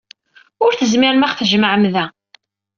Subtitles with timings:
[0.65, 2.05] Ur tezmirem ad aɣ-tjemɛem da.